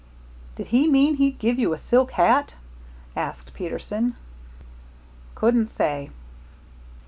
'""Did 0.55 0.65
he 0.65 0.87
mean 0.89 1.17
he'd 1.17 1.37
give 1.37 1.59
you 1.59 1.73
a 1.73 1.77
silk 1.77 2.13
hat?" 2.13 2.55
asked 3.15 3.53
Peterson. 3.53 4.15
"Couldn't 5.35 5.67
say." 5.69 6.09